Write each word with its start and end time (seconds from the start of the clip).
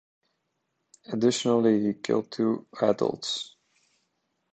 Additionally, 1.13 1.83
he 1.83 1.93
killed 1.93 2.31
two 2.31 2.65
adults. 2.81 3.55